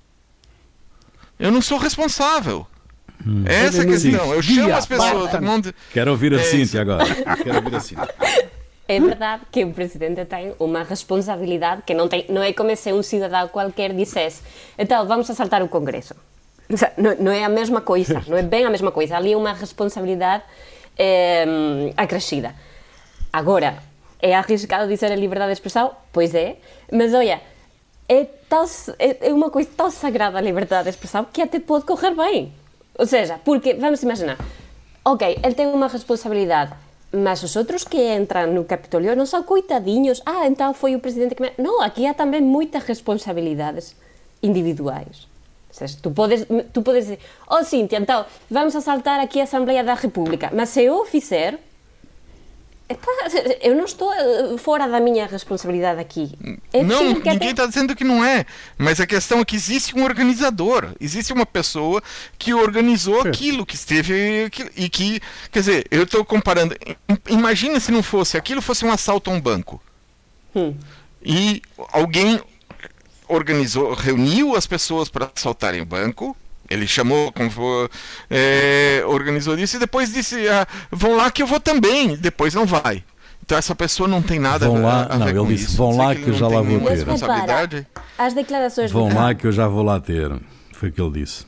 [1.39, 2.65] Eu não sou responsável.
[3.25, 3.43] Hum.
[3.45, 4.33] Essa é a questão.
[4.33, 5.73] Eu chamo as pessoas mundo.
[5.91, 7.05] Quero ouvir a é Cíntia agora.
[7.43, 8.09] Quero ouvir a Cíntia.
[8.91, 12.91] É verdade que o presidente tem uma responsabilidade que não, tem, não é como se
[12.91, 14.41] um cidadão qualquer dissesse
[14.77, 16.13] então vamos assaltar o Congresso.
[16.97, 19.15] Não, não, é a mesma coisa, não é bem a mesma coisa.
[19.15, 20.43] Ali é uma responsabilidade
[20.97, 21.45] é,
[21.95, 22.53] acrescida.
[23.31, 23.77] Agora,
[24.21, 25.91] é arriscado dizer a liberdade de expressão?
[26.11, 26.57] Pois é,
[26.91, 27.41] mas olha,
[28.09, 28.65] é, tal,
[28.99, 32.53] é, é uma coisa tão sagrada a liberdade de expressão que até pode correr bem.
[32.97, 34.37] Ou seja, porque, vamos imaginar,
[35.05, 36.73] ok, ele tem uma responsabilidade
[37.11, 40.23] Mas os outros que entran no Capitolio non son coitadiños.
[40.23, 41.43] Ah, entón foi o presidente que...
[41.43, 41.51] Me...
[41.59, 43.99] Non, aquí há tamén moitas responsabilidades
[44.39, 45.27] individuais.
[45.71, 49.83] Ou seja, tú podes, tú podes dizer, oh Cintia, então, vamos asaltar aquí a Assembleia
[49.83, 51.59] da República, mas se eu fizer,
[53.61, 56.31] eu não estou eh, fora da minha responsabilidade aqui.
[56.73, 57.67] É não, ninguém está até...
[57.67, 58.45] dizendo que não é.
[58.77, 60.93] Mas a questão é que existe um organizador.
[60.99, 62.01] Existe uma pessoa
[62.37, 64.49] que organizou aquilo, que esteve.
[64.75, 65.19] e que.
[65.51, 66.75] Quer dizer, eu estou comparando.
[67.27, 69.81] Imagina se não fosse aquilo, fosse um assalto a um banco.
[70.55, 70.75] Hum.
[71.23, 72.39] E alguém
[73.27, 76.35] organizou, reuniu as pessoas para assaltarem o banco
[76.71, 77.33] ele chamou,
[78.29, 82.15] é, organizou isso e depois disse: ah, vão lá que eu vou também.
[82.15, 83.03] Depois não vai.
[83.43, 86.15] Então essa pessoa não tem nada vão lá, a, a não, ele disse: vão lá
[86.15, 86.89] que, que eu já lá vou ter.
[86.89, 87.87] Responsabilidade.
[88.17, 90.31] As declarações vão lá que eu já vou lá ter.
[90.71, 91.45] Foi o que ele disse.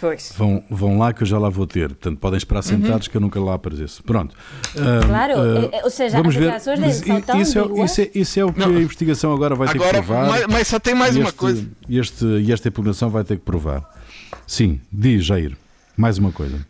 [0.00, 0.32] Pois.
[0.36, 1.88] Vão, vão lá que eu já lá vou ter.
[1.88, 2.68] Portanto, podem esperar uhum.
[2.68, 3.10] sentados uhum.
[3.10, 4.02] que eu nunca lá apareço.
[4.02, 4.36] Pronto.
[5.06, 7.24] claro, uh, ou seja, vamos as declarações ver.
[7.24, 8.68] são isso, é, isso, é, isso é o que não.
[8.68, 10.28] a investigação agora vai agora, ter que provar.
[10.28, 11.66] Mas, mas só tem mais este, uma coisa.
[11.88, 13.97] E este, esta impugnação vai ter que provar.
[14.48, 15.54] Sim, diz, Jair.
[15.94, 16.66] Mais uma coisa.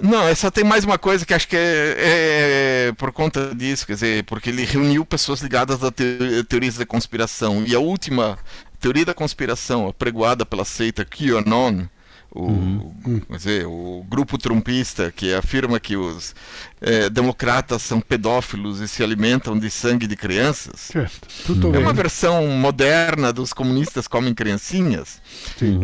[0.00, 3.54] Não, é só tem mais uma coisa que acho que é, é, é, por conta
[3.54, 6.04] disso, quer dizer, porque ele reuniu pessoas ligadas a te,
[6.48, 7.62] teorias da conspiração.
[7.66, 8.38] E a última
[8.80, 11.86] teoria da conspiração apregoada pela seita QAnon,
[12.34, 13.22] o, uhum.
[13.30, 16.34] dizer, o grupo trumpista que afirma que os
[16.80, 20.80] é, democratas são pedófilos e se alimentam de sangue de crianças.
[20.80, 21.28] Certo.
[21.72, 25.20] é uma versão moderna dos comunistas comem criancinhas.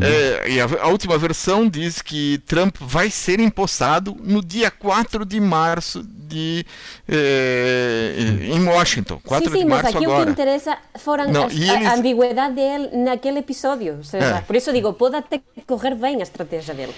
[0.03, 5.25] É, e a, a, última versão diz que Trump vai ser empossado no dia 4
[5.25, 6.67] de março de,
[7.09, 8.15] é,
[8.53, 9.21] em Washington.
[9.25, 10.23] 4 sim, sim, de março mas aqui agora.
[10.23, 11.87] o que interessa foram Não, as, eles...
[11.87, 13.99] a ambiguidade dele naquele episódio.
[13.99, 14.41] Ou seja, é.
[14.43, 16.95] Por isso digo, pode até correr bem a estratégia dele.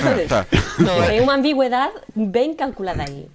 [0.00, 0.46] Ah, tá.
[1.12, 1.20] É...
[1.20, 3.28] uma ambiguidade bem calculada aí.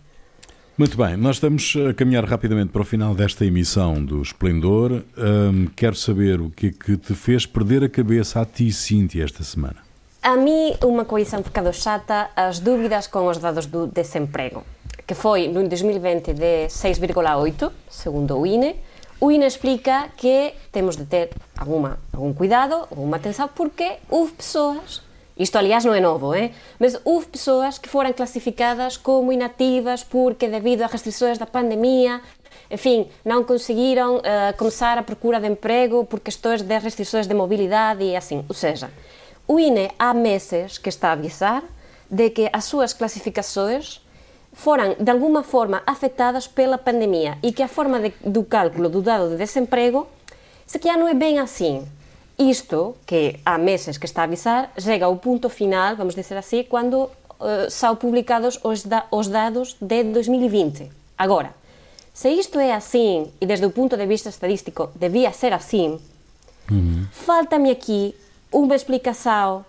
[0.78, 5.04] Muito bem, nós estamos a caminhar rapidamente para o final desta emissão do Esplendor.
[5.18, 9.26] Um, quero saber o que é que te fez perder a cabeça a ti, Cintia,
[9.26, 9.76] esta semana.
[10.24, 14.64] A mim, uma coisa um bocado chata, as dúvidas com os dados do desemprego,
[15.06, 18.78] que foi no 2020 de 6,8, segundo o INE.
[19.20, 25.02] O INE explica que temos de ter alguma, algum cuidado, alguma atenção, porque houve pessoas
[25.40, 26.52] isto, aliás, não é novo, hein?
[26.78, 32.22] mas houve pessoas que foram classificadas como inativas porque, devido às restrições da pandemia,
[32.70, 34.22] enfim, não conseguiram uh,
[34.58, 38.44] começar a procura de emprego por questões de restrições de mobilidade e assim.
[38.50, 38.92] Ou seja,
[39.48, 41.64] o INE há meses que está a avisar
[42.12, 44.06] de que as suas classificações
[44.52, 49.02] foram, de alguma forma, afetadas pela pandemia e que a forma de, do cálculo do
[49.02, 50.06] dado de desemprego
[50.66, 51.88] se calhar não é bem assim.
[52.40, 56.64] Isto, que há meses que está a avisar, chega ao ponto final, vamos dizer assim,
[56.64, 60.90] quando uh, são publicados os, da, os dados de 2020.
[61.18, 61.54] Agora,
[62.14, 66.00] se isto é assim, e desde o ponto de vista estadístico devia ser assim,
[66.72, 67.06] uhum.
[67.12, 68.16] falta-me aqui
[68.52, 69.66] uma explicação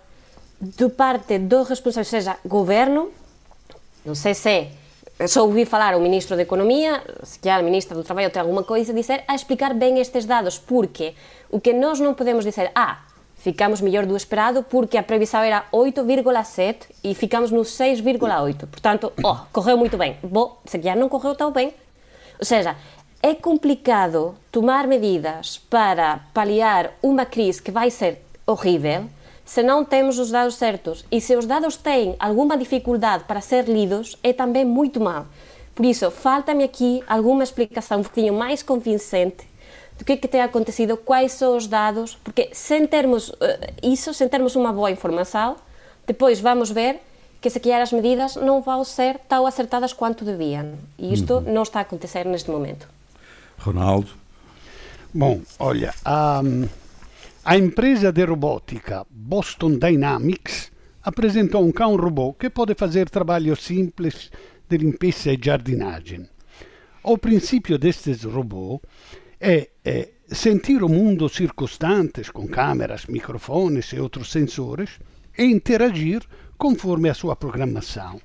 [0.61, 3.11] de parte do responsável, seja governo,
[4.05, 4.67] não sei se
[5.27, 8.63] só ouvi falar o Ministro da Economia, se calhar o Ministro do Trabalho tem alguma
[8.63, 11.13] coisa a dizer, a explicar bem estes dados, porque
[11.49, 12.99] o que nós não podemos dizer, ah,
[13.37, 18.67] ficamos melhor do esperado porque a previsão era 8,7 e ficamos no 6,8.
[18.67, 20.17] Portanto, oh, correu muito bem.
[20.23, 21.73] Bom, se calhar não correu tão bem.
[22.39, 22.75] Ou seja,
[23.21, 29.05] é complicado tomar medidas para paliar uma crise que vai ser horrível
[29.51, 31.03] se não temos os dados certos.
[31.11, 35.25] E se os dados têm alguma dificuldade para ser lidos, é também muito mal.
[35.75, 39.45] Por isso, falta-me aqui alguma explicação um pouquinho mais convincente
[39.99, 43.35] do que, é que tem acontecido, quais são os dados, porque sem termos uh,
[43.83, 45.57] isso, sem termos uma boa informação,
[46.07, 47.01] depois vamos ver
[47.41, 50.75] que se calhar as medidas não vão ser tão acertadas quanto deviam.
[50.97, 51.53] E isto uhum.
[51.53, 52.87] não está a acontecer neste momento.
[53.59, 54.11] Ronaldo?
[55.13, 56.41] Bom, olha, a,
[57.43, 60.71] a empresa de robótica Boston Dynamics
[61.01, 64.29] apresentou um cão robô que pode fazer trabalhos simples
[64.69, 66.29] de limpeza e jardinagem.
[67.03, 68.79] O princípio destes robôs
[69.39, 74.99] é, é sentir o mundo circunstante com câmeras, microfones e outros sensores
[75.35, 76.21] e interagir
[76.59, 78.21] conforme a sua programação.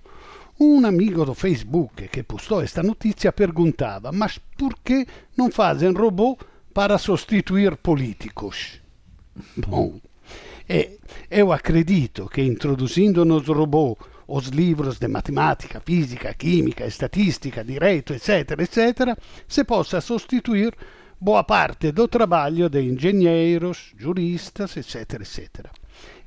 [0.61, 6.37] Um amigo do Facebook que postou esta notícia perguntava: Mas por que não fazem robô
[6.75, 8.85] para substituir políticos?
[9.57, 10.01] Bom,
[10.69, 10.93] é,
[11.31, 18.59] eu acredito que introduzindo nos robôs os livros de matemática, física, química, estatística, direito, etc.,
[18.61, 19.17] etc.,
[19.47, 20.75] se possa substituir
[21.21, 25.67] boa parte do trabalho de engenheiros, juristas, etc., etc.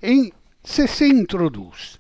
[0.02, 0.34] E
[0.64, 2.00] se se introduz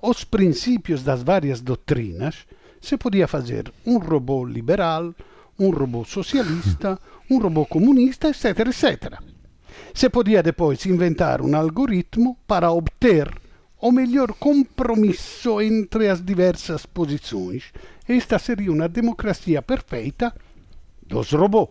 [0.00, 2.46] os princípios das várias doutrinas,
[2.80, 5.14] se podia fazer um robô liberal,
[5.58, 6.98] um robô socialista,
[7.30, 9.33] um robô comunista, etc., etc.
[9.92, 13.30] Se podia depois inventar um algoritmo para obter
[13.80, 17.64] o melhor compromisso entre as diversas posições.
[18.08, 20.34] Esta seria uma democracia perfeita
[21.06, 21.68] dos robôs.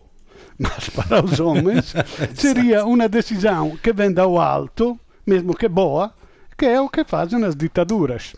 [0.58, 1.92] Mas para os homens
[2.34, 6.14] seria uma decisão que vem do alto, mesmo que boa,
[6.56, 8.34] que é o que fazem as ditaduras.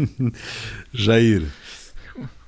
[0.92, 1.50] Jair.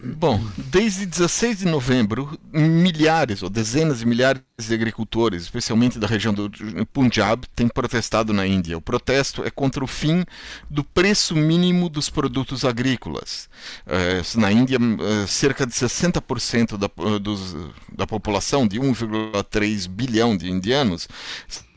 [0.05, 6.35] Bom, desde 16 de novembro, milhares ou dezenas de milhares de agricultores, especialmente da região
[6.35, 6.51] do
[6.93, 8.77] Punjab, têm protestado na Índia.
[8.77, 10.23] O protesto é contra o fim
[10.69, 13.49] do preço mínimo dos produtos agrícolas.
[13.87, 17.57] É, na Índia, é, cerca de 60% da, dos,
[17.97, 21.09] da população, de 1,3 bilhão de indianos,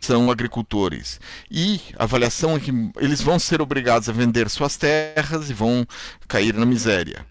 [0.02, 1.18] são agricultores.
[1.50, 5.88] E a avaliação é que eles vão ser obrigados a vender suas terras e vão
[6.28, 7.26] cair na miséria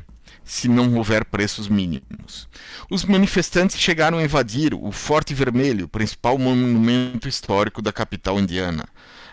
[0.47, 2.49] se não houver preços mínimos.
[2.89, 8.89] Os manifestantes chegaram a invadir o Forte Vermelho, principal monumento histórico da capital indiana.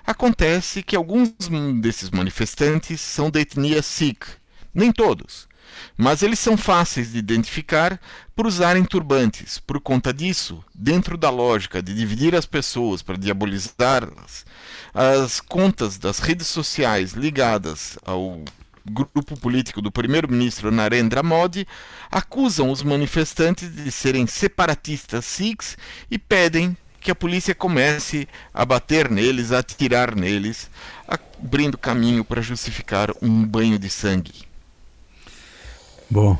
[0.05, 1.31] Acontece que alguns
[1.79, 4.25] desses manifestantes são da etnia Sikh,
[4.73, 5.47] nem todos,
[5.95, 8.01] mas eles são fáceis de identificar
[8.35, 9.59] por usarem turbantes.
[9.59, 14.45] Por conta disso, dentro da lógica de dividir as pessoas para diabolizá-las,
[14.93, 18.43] as contas das redes sociais ligadas ao
[18.85, 21.67] grupo político do primeiro-ministro Narendra Modi,
[22.11, 25.77] acusam os manifestantes de serem separatistas sikhs
[26.09, 30.69] e pedem que a polícia comece a bater neles, a atirar neles,
[31.07, 34.31] abrindo caminho para justificar um banho de sangue.
[36.09, 36.37] Bom,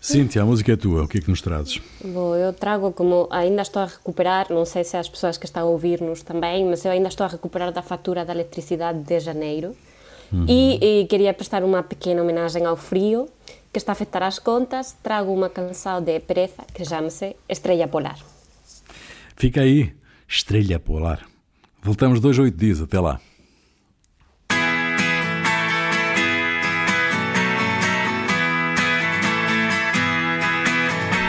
[0.00, 1.80] Cíntia, a música é tua, o que é que nos trazes?
[2.04, 5.62] Bom, eu trago como ainda estou a recuperar, não sei se as pessoas que estão
[5.62, 9.76] a ouvir-nos também, mas eu ainda estou a recuperar da fatura da eletricidade de janeiro.
[10.36, 10.44] Uhum.
[10.46, 13.28] E, e, queria prestar uma pequena homenagem ao frio,
[13.72, 14.94] que está a afetar as contas.
[15.02, 18.18] Trago uma canção de Pereza que chama-se Estrela Polar.
[19.34, 19.94] Fica aí,
[20.28, 21.26] Estrela Polar.
[21.82, 22.82] Voltamos dois a oito dias.
[22.82, 23.18] Até lá.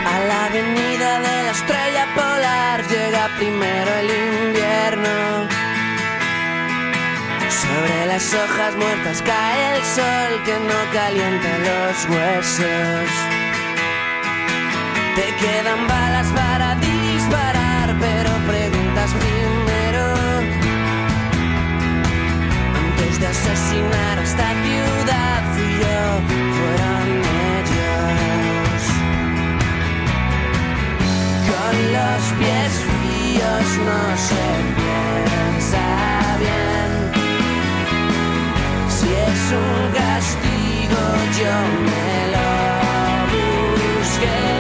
[0.05, 4.09] A la avenida de la estrella polar llega primero el
[4.49, 5.36] invierno.
[7.78, 13.09] Sobre las hojas muertas cae el sol que no calienta los huesos.
[15.15, 20.05] Te quedan balas para disparar, pero preguntas primero.
[22.82, 26.01] Antes de asesinar esta ciudad, fui yo,
[26.57, 27.07] fueron
[27.53, 28.82] ellos.
[31.51, 34.45] Con los pies fríos no se
[34.80, 35.86] piensa
[36.39, 36.76] bien
[39.51, 41.01] un castigo,
[41.39, 41.53] yo
[41.85, 42.47] me lo
[43.31, 44.56] busqué.